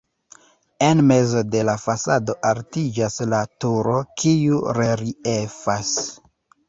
En 0.85 1.01
mezo 1.09 1.43
de 1.55 1.59
la 1.67 1.75
fasado 1.81 2.37
altiĝas 2.51 3.19
la 3.35 3.43
turo, 3.65 3.95
kiu 4.23 4.63
reliefas. 4.83 5.97